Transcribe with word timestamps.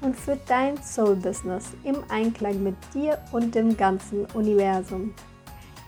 und 0.00 0.16
für 0.16 0.38
dein 0.46 0.82
Soul-Business 0.82 1.72
im 1.84 1.96
Einklang 2.08 2.62
mit 2.62 2.76
dir 2.94 3.18
und 3.32 3.54
dem 3.54 3.76
ganzen 3.76 4.26
Universum. 4.34 5.14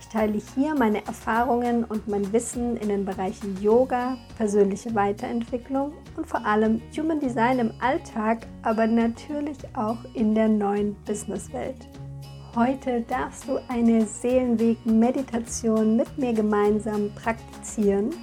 Ich 0.01 0.09
teile 0.09 0.41
hier 0.55 0.75
meine 0.75 1.05
Erfahrungen 1.07 1.85
und 1.85 2.09
mein 2.09 2.33
Wissen 2.33 2.79
in 2.79 2.89
den 2.89 3.05
Bereichen 3.05 3.61
Yoga, 3.61 4.17
persönliche 4.39 4.95
Weiterentwicklung 4.95 5.93
und 6.17 6.27
vor 6.27 6.47
allem 6.47 6.81
Human 6.97 7.21
Design 7.21 7.59
im 7.59 7.73
Alltag, 7.81 8.47
aber 8.63 8.87
natürlich 8.87 9.59
auch 9.75 9.99
in 10.15 10.35
der 10.35 10.49
neuen 10.49 10.97
Businesswelt. 11.05 11.89
Heute 12.57 13.03
darfst 13.03 13.47
du 13.47 13.59
eine 13.69 14.07
Seelenweg-Meditation 14.07 15.97
mit 15.97 16.17
mir 16.17 16.33
gemeinsam 16.33 17.11
praktizieren. 17.15 18.15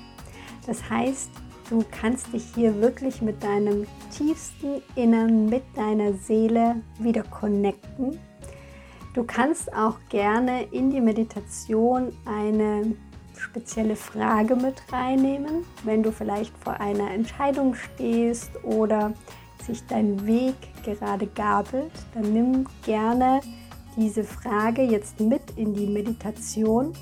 Das 0.65 0.89
heißt, 0.89 1.29
Du 1.69 1.83
kannst 1.89 2.31
dich 2.31 2.45
hier 2.53 2.79
wirklich 2.79 3.23
mit 3.23 3.43
deinem 3.43 3.87
tiefsten 4.15 4.83
Innern, 4.95 5.47
mit 5.47 5.63
deiner 5.75 6.13
Seele 6.13 6.75
wieder 6.99 7.23
connecten. 7.23 8.19
Du 9.15 9.23
kannst 9.23 9.73
auch 9.73 9.97
gerne 10.09 10.63
in 10.71 10.91
die 10.91 11.01
Meditation 11.01 12.11
eine 12.25 12.95
spezielle 13.35 13.95
Frage 13.95 14.55
mit 14.55 14.75
reinnehmen, 14.91 15.65
wenn 15.83 16.03
du 16.03 16.11
vielleicht 16.11 16.55
vor 16.57 16.79
einer 16.79 17.09
Entscheidung 17.09 17.73
stehst 17.73 18.51
oder 18.63 19.13
sich 19.65 19.85
dein 19.87 20.27
Weg 20.27 20.55
gerade 20.83 21.25
gabelt, 21.25 21.91
dann 22.13 22.31
nimm 22.31 22.67
gerne 22.83 23.41
diese 23.97 24.23
Frage 24.23 24.83
jetzt 24.83 25.19
mit 25.19 25.41
in 25.55 25.73
die 25.73 25.87
Meditation 25.87 26.93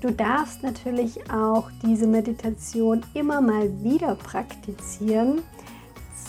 Du 0.00 0.10
darfst 0.10 0.62
natürlich 0.62 1.30
auch 1.30 1.70
diese 1.82 2.06
Meditation 2.06 3.02
immer 3.12 3.42
mal 3.42 3.70
wieder 3.82 4.14
praktizieren, 4.14 5.42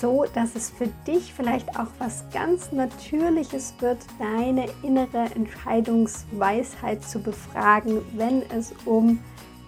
so 0.01 0.25
dass 0.33 0.55
es 0.55 0.69
für 0.69 0.87
dich 1.07 1.33
vielleicht 1.33 1.79
auch 1.79 1.87
was 1.97 2.25
ganz 2.33 2.73
Natürliches 2.73 3.73
wird, 3.79 3.99
deine 4.19 4.65
innere 4.83 5.25
Entscheidungsweisheit 5.35 7.01
zu 7.05 7.19
befragen, 7.19 8.01
wenn 8.17 8.41
es 8.49 8.73
um 8.83 9.19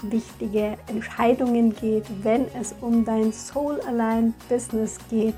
wichtige 0.01 0.77
Entscheidungen 0.87 1.73
geht, 1.73 2.03
wenn 2.23 2.47
es 2.59 2.75
um 2.81 3.05
dein 3.05 3.31
Soul 3.31 3.79
Aligned 3.87 4.33
Business 4.49 4.97
geht 5.09 5.35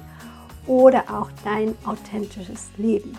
oder 0.66 1.04
auch 1.08 1.30
dein 1.44 1.76
authentisches 1.86 2.72
Leben. 2.78 3.16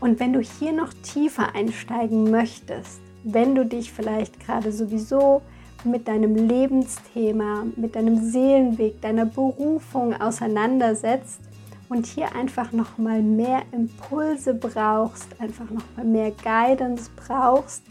Und 0.00 0.18
wenn 0.18 0.32
du 0.32 0.40
hier 0.40 0.72
noch 0.72 0.94
tiefer 1.02 1.54
einsteigen 1.54 2.30
möchtest, 2.30 3.03
wenn 3.24 3.54
du 3.54 3.64
dich 3.64 3.92
vielleicht 3.92 4.38
gerade 4.38 4.70
sowieso 4.70 5.42
mit 5.82 6.08
deinem 6.08 6.34
Lebensthema, 6.34 7.66
mit 7.76 7.96
deinem 7.96 8.30
Seelenweg, 8.30 9.00
deiner 9.00 9.26
Berufung 9.26 10.14
auseinandersetzt 10.14 11.40
und 11.88 12.06
hier 12.06 12.34
einfach 12.34 12.72
noch 12.72 12.96
mal 12.98 13.22
mehr 13.22 13.62
Impulse 13.72 14.54
brauchst, 14.54 15.40
einfach 15.40 15.68
noch 15.70 15.84
mal 15.96 16.04
mehr 16.04 16.30
Guidance 16.30 17.10
brauchst, 17.16 17.82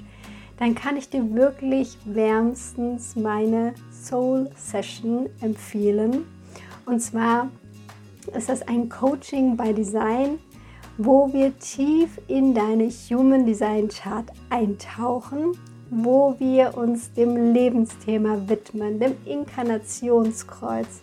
dann 0.57 0.75
kann 0.75 0.97
ich 0.97 1.09
dir 1.09 1.33
wirklich 1.33 1.97
wärmstens 2.05 3.15
meine 3.15 3.73
Soul 3.91 4.49
Session 4.55 5.29
empfehlen. 5.41 6.25
Und 6.85 7.01
zwar 7.01 7.49
ist 8.35 8.49
das 8.49 8.61
ein 8.67 8.87
Coaching 8.89 9.57
by 9.57 9.73
Design 9.73 10.39
wo 10.97 11.31
wir 11.33 11.57
tief 11.59 12.19
in 12.27 12.53
deine 12.53 12.89
Human 12.89 13.45
Design 13.45 13.87
Chart 13.89 14.27
eintauchen, 14.49 15.57
wo 15.89 16.35
wir 16.39 16.77
uns 16.77 17.13
dem 17.13 17.53
Lebensthema 17.53 18.47
widmen, 18.47 18.99
dem 18.99 19.15
Inkarnationskreuz, 19.25 21.01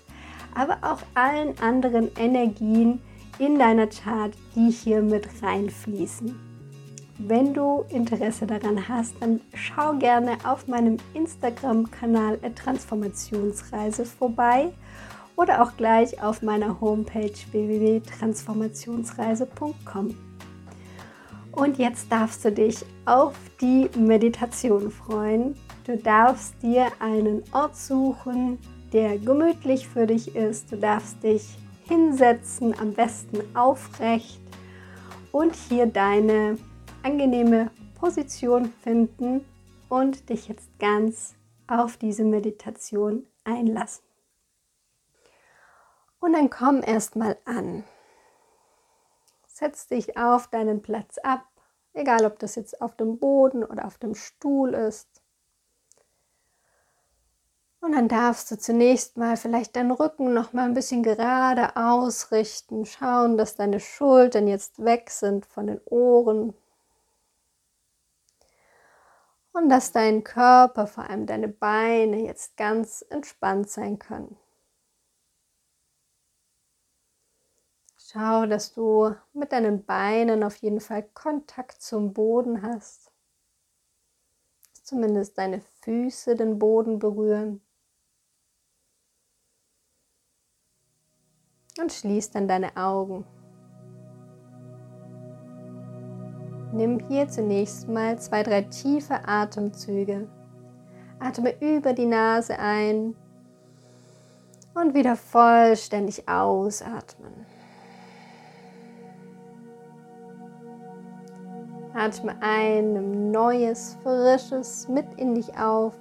aber 0.54 0.78
auch 0.82 1.00
allen 1.14 1.58
anderen 1.60 2.10
Energien 2.16 3.00
in 3.38 3.58
deiner 3.58 3.86
Chart, 3.86 4.32
die 4.54 4.70
hier 4.70 5.02
mit 5.02 5.26
reinfließen. 5.42 6.38
Wenn 7.18 7.52
du 7.52 7.84
Interesse 7.90 8.46
daran 8.46 8.88
hast, 8.88 9.14
dann 9.20 9.40
schau 9.54 9.94
gerne 9.94 10.38
auf 10.44 10.68
meinem 10.68 10.96
Instagram-Kanal 11.14 12.38
Transformationsreise 12.54 14.06
vorbei 14.06 14.72
oder 15.36 15.62
auch 15.62 15.76
gleich 15.76 16.20
auf 16.22 16.42
meiner 16.42 16.80
Homepage 16.80 17.32
www.transformationsreise.com. 17.52 20.16
Und 21.52 21.78
jetzt 21.78 22.12
darfst 22.12 22.44
du 22.44 22.52
dich 22.52 22.84
auf 23.06 23.34
die 23.60 23.88
Meditation 23.98 24.90
freuen. 24.90 25.56
Du 25.84 25.96
darfst 25.96 26.62
dir 26.62 26.86
einen 27.00 27.42
Ort 27.52 27.76
suchen, 27.76 28.58
der 28.92 29.18
gemütlich 29.18 29.88
für 29.88 30.06
dich 30.06 30.36
ist. 30.36 30.70
Du 30.70 30.76
darfst 30.76 31.22
dich 31.22 31.56
hinsetzen, 31.88 32.78
am 32.78 32.92
besten 32.92 33.38
aufrecht 33.56 34.40
und 35.32 35.54
hier 35.68 35.86
deine 35.86 36.58
angenehme 37.02 37.70
Position 37.98 38.72
finden 38.82 39.44
und 39.88 40.28
dich 40.28 40.48
jetzt 40.48 40.68
ganz 40.78 41.34
auf 41.66 41.96
diese 41.96 42.24
Meditation 42.24 43.26
einlassen. 43.44 44.09
Und 46.20 46.34
dann 46.34 46.50
komm 46.50 46.82
erstmal 46.82 47.38
an. 47.44 47.84
Setz 49.46 49.88
dich 49.88 50.16
auf 50.16 50.48
deinen 50.48 50.82
Platz 50.82 51.18
ab, 51.18 51.46
egal 51.92 52.24
ob 52.24 52.38
das 52.38 52.54
jetzt 52.54 52.80
auf 52.80 52.96
dem 52.96 53.18
Boden 53.18 53.64
oder 53.64 53.86
auf 53.86 53.98
dem 53.98 54.14
Stuhl 54.14 54.74
ist. 54.74 55.08
Und 57.80 57.92
dann 57.92 58.08
darfst 58.08 58.50
du 58.50 58.58
zunächst 58.58 59.16
mal 59.16 59.38
vielleicht 59.38 59.74
deinen 59.74 59.90
Rücken 59.90 60.34
noch 60.34 60.52
mal 60.52 60.66
ein 60.66 60.74
bisschen 60.74 61.02
gerade 61.02 61.76
ausrichten, 61.76 62.84
schauen, 62.84 63.38
dass 63.38 63.56
deine 63.56 63.80
Schultern 63.80 64.46
jetzt 64.46 64.84
weg 64.84 65.10
sind 65.10 65.46
von 65.46 65.66
den 65.66 65.80
Ohren 65.86 66.52
und 69.52 69.68
dass 69.68 69.92
dein 69.92 70.24
Körper, 70.24 70.86
vor 70.86 71.08
allem 71.08 71.26
deine 71.26 71.48
Beine 71.48 72.24
jetzt 72.24 72.56
ganz 72.56 73.02
entspannt 73.08 73.70
sein 73.70 73.98
können. 73.98 74.36
Schau, 78.12 78.44
dass 78.46 78.74
du 78.74 79.14
mit 79.32 79.52
deinen 79.52 79.84
Beinen 79.84 80.42
auf 80.42 80.56
jeden 80.56 80.80
Fall 80.80 81.04
Kontakt 81.14 81.80
zum 81.80 82.12
Boden 82.12 82.62
hast. 82.62 83.12
Zumindest 84.82 85.38
deine 85.38 85.60
Füße 85.82 86.34
den 86.34 86.58
Boden 86.58 86.98
berühren. 86.98 87.60
Und 91.80 91.92
schließ 91.92 92.30
dann 92.30 92.48
deine 92.48 92.76
Augen. 92.76 93.24
Nimm 96.72 97.06
hier 97.06 97.28
zunächst 97.28 97.86
mal 97.86 98.18
zwei, 98.18 98.42
drei 98.42 98.62
tiefe 98.62 99.28
Atemzüge. 99.28 100.28
Atme 101.20 101.54
über 101.60 101.92
die 101.92 102.06
Nase 102.06 102.58
ein 102.58 103.14
und 104.74 104.94
wieder 104.94 105.14
vollständig 105.14 106.28
ausatmen. 106.28 107.49
Atme 112.00 112.34
ein, 112.40 112.94
nimm 112.94 113.30
neues, 113.30 113.98
frisches 114.02 114.88
mit 114.88 115.04
in 115.18 115.34
dich 115.34 115.58
auf. 115.58 115.92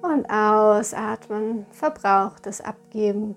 Und 0.00 0.24
ausatmen, 0.30 1.66
verbrauchtes 1.70 2.62
abgeben. 2.62 3.36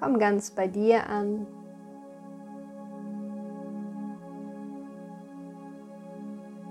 Komm 0.00 0.18
ganz 0.18 0.50
bei 0.50 0.66
dir 0.66 1.08
an. 1.08 1.46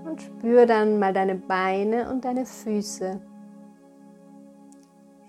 Und 0.04 0.20
spür 0.20 0.66
dann 0.66 0.98
mal 0.98 1.14
deine 1.14 1.36
Beine 1.36 2.10
und 2.10 2.26
deine 2.26 2.44
Füße. 2.44 3.18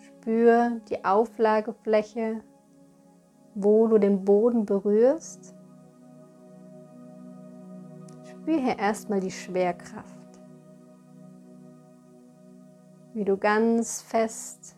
Spür 0.01 0.81
die 0.89 1.05
Auflagefläche, 1.05 2.41
wo 3.55 3.87
du 3.87 3.97
den 3.97 4.25
Boden 4.25 4.65
berührst. 4.65 5.55
Spür 8.49 8.61
hier 8.61 8.79
erstmal 8.79 9.19
die 9.19 9.29
Schwerkraft. 9.29 10.39
Wie 13.13 13.23
du 13.23 13.37
ganz 13.37 14.01
fest 14.01 14.75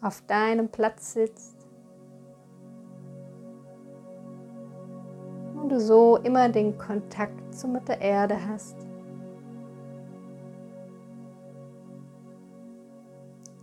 auf 0.00 0.22
deinem 0.22 0.70
Platz 0.70 1.12
sitzt. 1.12 1.56
und 5.54 5.68
du 5.68 5.78
so 5.78 6.16
immer 6.16 6.48
den 6.48 6.78
Kontakt 6.78 7.54
zu 7.54 7.68
Mutter 7.68 8.00
Erde 8.00 8.38
hast. 8.48 8.76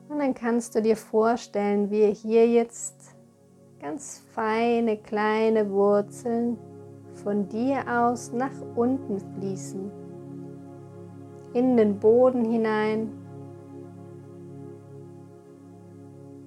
Und 0.07 0.19
dann 0.19 0.35
kannst 0.35 0.75
du 0.75 0.81
dir 0.83 0.95
vorstellen, 0.95 1.89
wie 1.89 2.13
hier 2.13 2.47
jetzt 2.47 3.15
ganz 3.81 4.19
feine 4.35 4.97
kleine 4.97 5.71
Wurzeln 5.71 6.59
von 7.17 7.47
dir 7.49 7.83
aus 7.87 8.31
nach 8.31 8.51
unten 8.75 9.19
fließen, 9.19 9.91
in 11.53 11.77
den 11.77 11.99
Boden 11.99 12.45
hinein. 12.45 13.09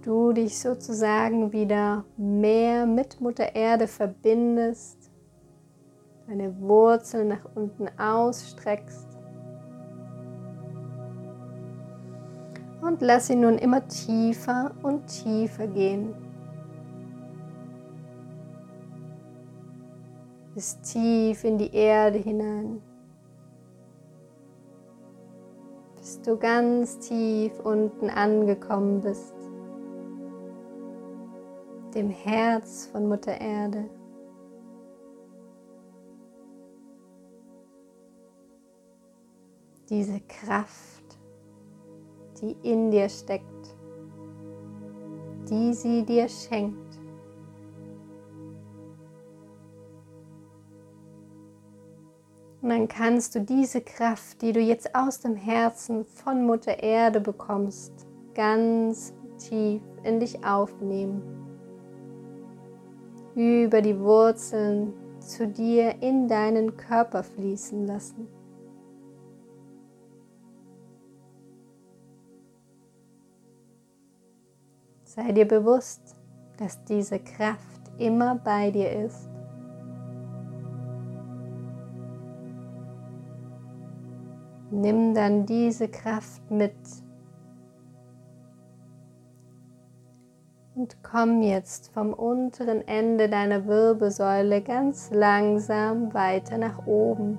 Du 0.03 0.33
dich 0.33 0.59
sozusagen 0.59 1.53
wieder 1.53 2.05
mehr 2.17 2.87
mit 2.87 3.21
Mutter 3.21 3.55
Erde 3.55 3.87
verbindest, 3.87 5.11
deine 6.27 6.59
Wurzeln 6.61 7.29
nach 7.29 7.45
unten 7.55 7.89
ausstreckst 7.99 9.11
und 12.81 13.03
lass 13.03 13.27
sie 13.27 13.37
nun 13.37 13.59
immer 13.59 13.87
tiefer 13.87 14.73
und 14.83 15.07
tiefer 15.07 15.67
gehen. 15.67 16.15
Bis 20.61 20.79
tief 20.83 21.45
in 21.45 21.57
die 21.57 21.75
Erde 21.75 22.19
hinein. 22.19 22.83
Bis 25.97 26.21
du 26.21 26.37
ganz 26.37 26.99
tief 26.99 27.59
unten 27.61 28.11
angekommen 28.11 29.01
bist. 29.01 29.33
Dem 31.95 32.11
Herz 32.11 32.89
von 32.93 33.09
Mutter 33.09 33.41
Erde. 33.41 33.89
Diese 39.89 40.21
Kraft 40.29 41.19
die 42.43 42.55
in 42.63 42.91
dir 42.91 43.09
steckt, 43.09 43.75
die 45.49 45.73
sie 45.73 46.05
dir 46.05 46.29
schenkt. 46.29 46.90
Dann 52.71 52.87
kannst 52.87 53.35
du 53.35 53.41
diese 53.41 53.81
Kraft, 53.81 54.41
die 54.43 54.53
du 54.53 54.61
jetzt 54.61 54.95
aus 54.95 55.19
dem 55.19 55.35
Herzen 55.35 56.05
von 56.05 56.47
Mutter 56.47 56.81
Erde 56.81 57.21
bekommst, 57.21 57.93
ganz 58.33 59.13
tief 59.39 59.83
in 60.05 60.21
dich 60.21 60.45
aufnehmen. 60.45 61.21
Über 63.35 63.83
die 63.83 63.99
Wurzeln 63.99 64.93
zu 65.19 65.49
dir 65.49 66.01
in 66.01 66.29
deinen 66.29 66.77
Körper 66.77 67.25
fließen 67.25 67.89
lassen. 67.89 68.29
Sei 75.03 75.33
dir 75.33 75.49
bewusst, 75.49 76.15
dass 76.57 76.85
diese 76.85 77.19
Kraft 77.19 77.91
immer 77.99 78.37
bei 78.37 78.71
dir 78.71 78.93
ist. 78.93 79.30
Nimm 84.81 85.13
dann 85.15 85.45
diese 85.45 85.89
Kraft 85.89 86.51
mit 86.51 86.73
und 90.75 90.97
komm 91.03 91.43
jetzt 91.43 91.93
vom 91.93 92.15
unteren 92.15 92.89
Ende 92.89 93.29
deiner 93.29 93.67
Wirbelsäule 93.67 94.63
ganz 94.63 95.11
langsam 95.11 96.15
weiter 96.15 96.57
nach 96.57 96.87
oben. 96.87 97.39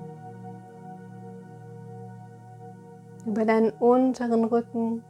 Über 3.26 3.44
deinen 3.44 3.70
unteren 3.70 4.44
Rücken 4.44 5.02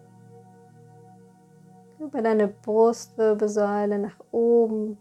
über 1.99 2.23
deine 2.23 2.49
Brustwirbelsäule 2.49 3.99
nach 3.99 4.17
oben. 4.31 4.97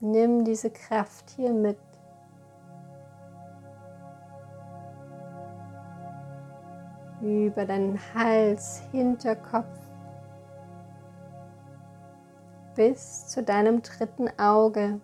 Nimm 0.00 0.44
diese 0.44 0.70
Kraft 0.70 1.28
hier 1.36 1.52
mit. 1.52 1.78
Über 7.24 7.64
deinen 7.64 7.98
Hals, 8.14 8.82
Hinterkopf 8.92 9.80
bis 12.76 13.28
zu 13.28 13.42
deinem 13.42 13.82
dritten 13.82 14.28
Auge, 14.38 15.00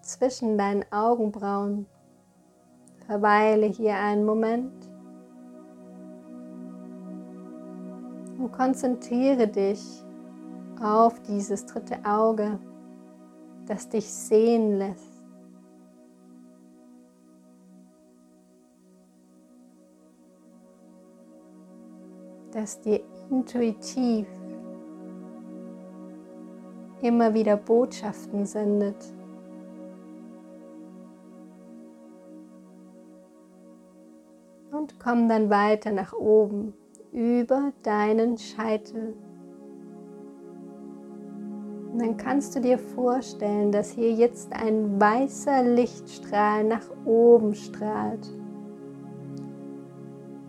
zwischen 0.00 0.56
deinen 0.56 0.84
Augenbrauen. 0.90 1.86
Verweile 3.06 3.66
hier 3.66 3.96
einen 3.96 4.24
Moment. 4.24 4.72
und 8.38 8.52
konzentriere 8.52 9.48
dich 9.48 10.04
auf 10.80 11.20
dieses 11.22 11.66
dritte 11.66 11.98
Auge, 12.04 12.58
das 13.66 13.88
dich 13.88 14.06
sehen 14.06 14.78
lässt. 14.78 15.15
Das 22.56 22.80
dir 22.80 23.00
intuitiv 23.30 24.26
immer 27.02 27.34
wieder 27.34 27.58
Botschaften 27.58 28.46
sendet. 28.46 28.96
Und 34.72 34.98
komm 34.98 35.28
dann 35.28 35.50
weiter 35.50 35.92
nach 35.92 36.14
oben 36.14 36.72
über 37.12 37.72
deinen 37.82 38.38
Scheitel. 38.38 39.14
Und 41.92 41.98
dann 41.98 42.16
kannst 42.16 42.56
du 42.56 42.60
dir 42.60 42.78
vorstellen, 42.78 43.70
dass 43.70 43.90
hier 43.90 44.12
jetzt 44.12 44.52
ein 44.54 44.98
weißer 44.98 45.62
Lichtstrahl 45.62 46.64
nach 46.64 46.88
oben 47.04 47.54
strahlt. 47.54 48.30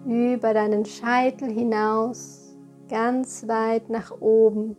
Über 0.08 0.54
deinen 0.54 0.86
Scheitel 0.86 1.50
hinaus, 1.52 2.56
ganz 2.88 3.46
weit 3.48 3.90
nach 3.90 4.22
oben. 4.22 4.78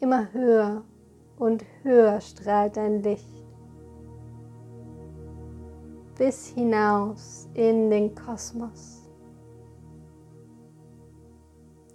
Immer 0.00 0.32
höher 0.32 0.84
und 1.36 1.64
höher 1.82 2.20
strahlt 2.20 2.76
dein 2.76 3.02
Licht. 3.02 3.44
Bis 6.16 6.46
hinaus 6.48 7.48
in 7.54 7.90
den 7.90 8.14
Kosmos 8.14 9.00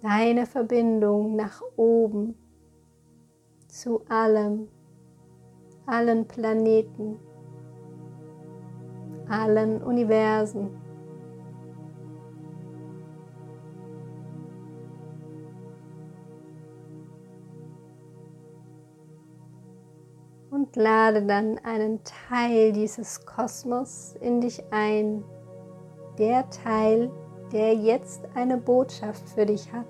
deine 0.02 0.46
Verbindung 0.46 1.34
nach 1.34 1.60
oben 1.76 2.36
zu 3.66 4.02
allem, 4.08 4.68
allen 5.86 6.26
Planeten, 6.28 7.18
allen 9.28 9.82
Universen. 9.82 10.85
Und 20.66 20.76
lade 20.76 21.22
dann 21.22 21.58
einen 21.64 22.00
Teil 22.28 22.72
dieses 22.72 23.24
Kosmos 23.24 24.16
in 24.20 24.40
dich 24.40 24.62
ein, 24.72 25.22
der 26.18 26.48
Teil, 26.50 27.10
der 27.52 27.74
jetzt 27.74 28.22
eine 28.34 28.56
Botschaft 28.56 29.28
für 29.28 29.46
dich 29.46 29.72
hat. 29.72 29.86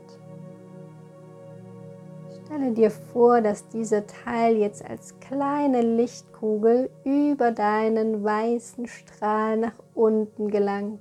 Stelle 2.44 2.72
dir 2.72 2.90
vor, 2.90 3.40
dass 3.40 3.68
dieser 3.68 4.06
Teil 4.06 4.56
jetzt 4.56 4.88
als 4.88 5.18
kleine 5.20 5.80
Lichtkugel 5.80 6.90
über 7.04 7.52
deinen 7.52 8.22
weißen 8.22 8.86
Strahl 8.86 9.56
nach 9.56 9.78
unten 9.94 10.50
gelangt. 10.50 11.00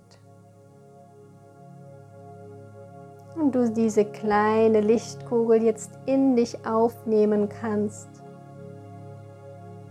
Und 3.35 3.53
du 3.53 3.69
diese 3.69 4.05
kleine 4.05 4.79
Lichtkugel 4.79 5.61
jetzt 5.61 5.91
in 6.05 6.37
dich 6.37 6.65
aufnehmen 6.65 7.49
kannst, 7.49 8.24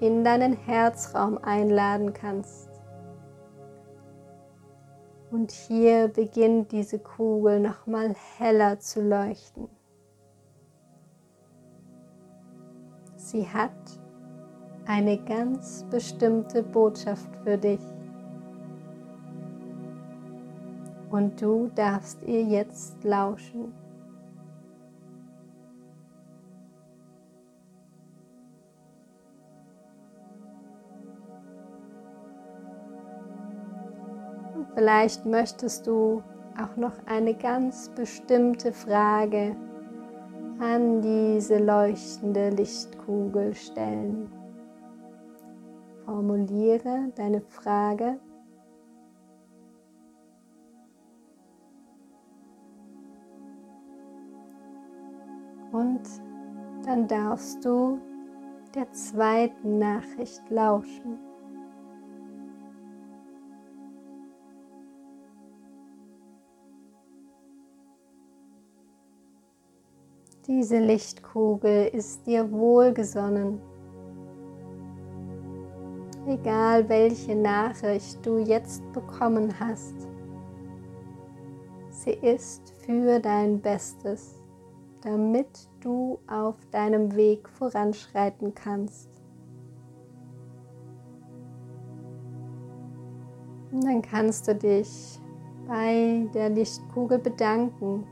in 0.05 0.23
deinen 0.23 0.53
Herzraum 0.53 1.39
einladen 1.39 2.13
kannst. 2.13 2.69
Und 5.31 5.51
hier 5.51 6.09
beginnt 6.09 6.73
diese 6.73 6.99
Kugel 6.99 7.59
nochmal 7.59 8.15
heller 8.37 8.79
zu 8.79 9.01
leuchten. 9.01 9.69
Sie 13.17 13.49
hat 13.49 13.73
eine 14.85 15.17
ganz 15.25 15.87
bestimmte 15.91 16.63
Botschaft 16.63 17.35
für 17.43 17.57
dich. 17.57 17.81
Und 21.11 21.41
du 21.41 21.71
darfst 21.75 22.23
ihr 22.25 22.43
jetzt 22.43 23.03
lauschen. 23.05 23.73
Vielleicht 34.75 35.25
möchtest 35.25 35.87
du 35.87 36.23
auch 36.61 36.77
noch 36.77 36.95
eine 37.07 37.35
ganz 37.35 37.89
bestimmte 37.91 38.73
Frage 38.73 39.55
an 40.59 41.01
diese 41.01 41.59
leuchtende 41.59 42.51
Lichtkugel 42.51 43.55
stellen. 43.55 44.31
Formuliere 46.05 47.13
deine 47.15 47.41
Frage 47.41 48.19
und 55.73 56.03
dann 56.85 57.09
darfst 57.09 57.65
du 57.65 57.99
der 58.75 58.91
zweiten 58.93 59.79
Nachricht 59.79 60.43
lauschen. 60.51 61.34
Diese 70.47 70.79
Lichtkugel 70.79 71.87
ist 71.87 72.27
dir 72.27 72.53
wohlgesonnen. 72.53 73.63
Egal 76.27 76.87
welche 76.91 77.35
Nachricht 77.35 78.19
du 78.27 78.37
jetzt 78.37 78.83
bekommen 78.93 79.59
hast, 79.59 79.95
sie 81.89 82.13
ist 82.13 82.75
für 82.85 83.21
dein 83.21 83.59
Bestes, 83.59 84.39
damit 85.01 85.67
du 85.81 86.19
auf 86.27 86.57
deinem 86.71 87.17
Weg 87.17 87.49
voranschreiten 87.49 88.55
kannst. 88.55 89.09
Und 93.73 93.83
dann 93.83 94.03
kannst 94.03 94.47
du 94.47 94.55
dich 94.55 95.19
bei 95.67 96.29
der 96.35 96.51
Lichtkugel 96.51 97.19
bedanken 97.19 98.07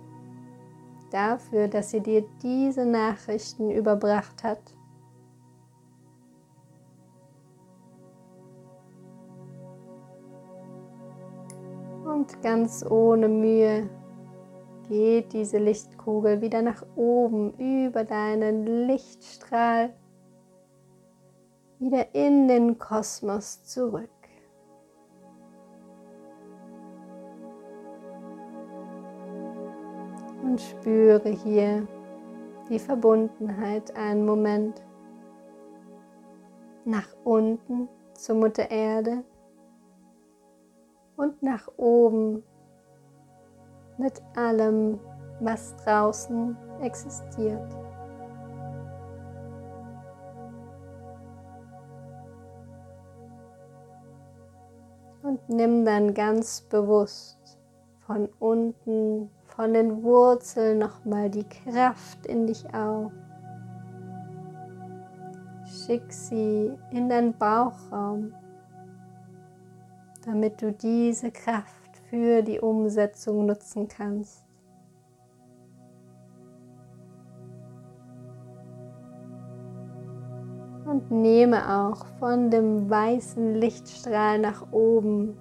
dafür, 1.13 1.69
dass 1.69 1.91
sie 1.91 2.01
dir 2.01 2.25
diese 2.43 2.85
Nachrichten 2.85 3.71
überbracht 3.71 4.43
hat. 4.43 4.61
Und 12.05 12.43
ganz 12.43 12.85
ohne 12.89 13.29
Mühe 13.29 13.89
geht 14.89 15.33
diese 15.33 15.59
Lichtkugel 15.59 16.41
wieder 16.41 16.63
nach 16.63 16.85
oben 16.97 17.55
über 17.55 18.05
deinen 18.05 18.87
Lichtstrahl, 18.87 19.95
wieder 21.79 22.15
in 22.15 22.49
den 22.49 22.79
Kosmos 22.79 23.65
zurück. 23.65 24.22
Und 30.53 30.61
spüre 30.61 31.31
hier 31.31 31.89
die 32.69 32.79
Verbundenheit 32.79 33.97
einen 33.97 34.27
Moment 34.27 34.83
nach 36.85 37.09
unten 37.25 37.89
zur 38.13 38.37
Mutter 38.37 38.71
Erde 38.71 39.25
und 41.17 41.43
nach 41.43 41.69
oben 41.79 42.43
mit 43.97 44.21
allem, 44.37 45.01
was 45.41 45.75
draußen 45.77 46.55
existiert. 46.83 47.75
Und 55.23 55.49
nimm 55.49 55.87
dann 55.87 56.13
ganz 56.13 56.61
bewusst 56.61 57.59
von 58.07 58.29
unten 58.39 59.31
von 59.63 59.75
den 59.75 60.03
Wurzeln 60.03 60.79
nochmal 60.79 61.31
die 61.31 61.45
Kraft 61.45 62.27
in 62.27 62.49
dich 62.49 62.65
auf. 62.75 63.13
Schick 65.65 66.13
sie 66.13 66.73
in 66.91 67.09
deinen 67.09 67.33
Bauchraum, 67.39 68.35
damit 70.25 70.61
du 70.61 70.73
diese 70.73 71.31
Kraft 71.31 71.97
für 72.11 72.43
die 72.43 72.59
Umsetzung 72.59 73.47
nutzen 73.47 73.87
kannst. 73.87 74.45
Und 80.87 81.09
nehme 81.13 81.73
auch 81.73 82.05
von 82.19 82.51
dem 82.51 82.91
weißen 82.91 83.55
Lichtstrahl 83.55 84.41
nach 84.41 84.73
oben 84.73 85.39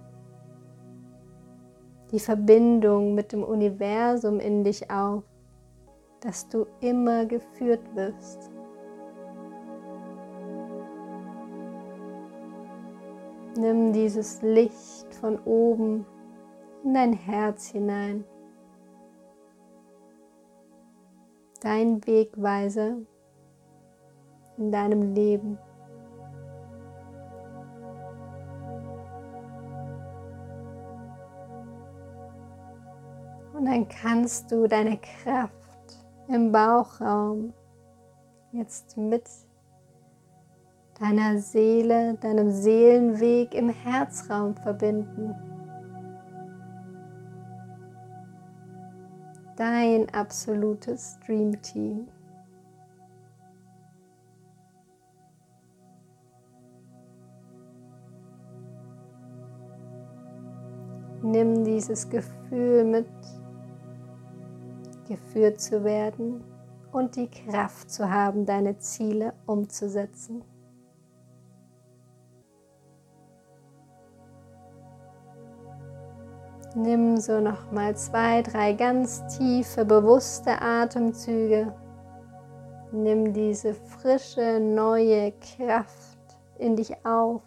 die 2.12 2.20
Verbindung 2.20 3.16
mit 3.16 3.32
dem 3.32 3.44
Universum 3.44 4.40
in 4.40 4.64
dich 4.64 4.92
auf, 4.92 5.24
dass 6.20 6.48
du 6.50 6.68
immer 6.82 7.26
geführt 7.26 7.84
wirst. 7.96 8.52
Nimm 13.58 13.92
dieses 13.94 14.42
Licht 14.42 15.14
von 15.20 15.40
oben 15.44 16.06
in 16.84 16.94
dein 16.94 17.14
Herz 17.14 17.68
hinein. 17.68 18.24
Dein 21.62 22.06
Wegweiser 22.08 22.98
in 24.58 24.72
deinem 24.72 25.14
Leben. 25.14 25.58
Dann 33.72 33.88
kannst 33.88 34.52
du 34.52 34.68
deine 34.68 34.98
Kraft 34.98 35.54
im 36.28 36.52
Bauchraum 36.52 37.54
jetzt 38.52 38.98
mit 38.98 39.24
deiner 41.00 41.38
Seele, 41.40 42.16
deinem 42.16 42.52
Seelenweg 42.52 43.56
im 43.56 43.70
Herzraum 43.70 44.58
verbinden. 44.58 45.34
Dein 49.56 50.14
absolutes 50.14 51.18
Dream 51.26 51.62
Team. 51.62 52.10
Nimm 61.24 61.64
dieses 61.64 62.10
Gefühl 62.10 62.84
mit 62.84 63.08
geführt 65.12 65.60
zu 65.60 65.84
werden 65.84 66.44
und 66.92 67.16
die 67.16 67.30
Kraft 67.30 67.92
zu 67.92 68.10
haben, 68.10 68.46
deine 68.46 68.78
Ziele 68.78 69.34
umzusetzen. 69.46 70.44
Nimm 76.76 77.18
so 77.18 77.42
noch 77.42 77.70
mal 77.72 77.96
zwei, 77.98 78.42
drei 78.42 78.72
ganz 78.72 79.22
tiefe, 79.38 79.84
bewusste 79.84 80.62
Atemzüge. 80.62 81.74
Nimm 82.94 83.34
diese 83.34 83.74
frische, 83.74 84.60
neue 84.62 85.34
Kraft 85.34 86.20
in 86.58 86.78
dich 86.78 87.06
auf. 87.06 87.42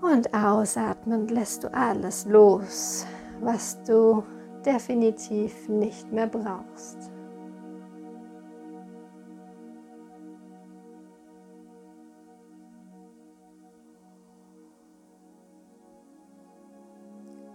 Und 0.00 0.32
ausatmend 0.32 1.30
lässt 1.30 1.64
du 1.64 1.74
alles 1.74 2.24
los, 2.26 3.06
was 3.40 3.82
du 3.84 4.22
definitiv 4.64 5.68
nicht 5.68 6.10
mehr 6.12 6.26
brauchst. 6.26 7.10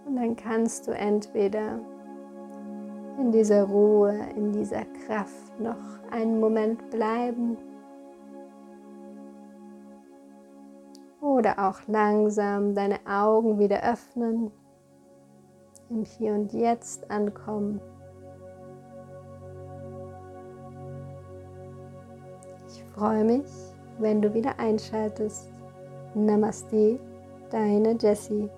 Und 0.06 0.16
dann 0.16 0.36
kannst 0.36 0.88
du 0.88 0.92
entweder 0.92 1.80
in 3.18 3.30
dieser 3.30 3.64
Ruhe, 3.64 4.14
in 4.36 4.52
dieser 4.52 4.84
Kraft 5.06 5.58
noch 5.60 5.76
einen 6.10 6.40
Moment 6.40 6.90
bleiben 6.90 7.56
oder 11.20 11.58
auch 11.58 11.80
langsam 11.86 12.74
deine 12.74 12.98
Augen 13.06 13.58
wieder 13.58 13.82
öffnen 13.90 14.50
im 15.92 16.04
Hier 16.04 16.32
und 16.32 16.52
Jetzt 16.52 17.10
ankommen. 17.10 17.80
Ich 22.68 22.82
freue 22.94 23.24
mich, 23.24 23.46
wenn 23.98 24.22
du 24.22 24.32
wieder 24.32 24.58
einschaltest. 24.58 25.50
Namaste, 26.14 26.98
deine 27.50 27.96
Jessie. 28.00 28.48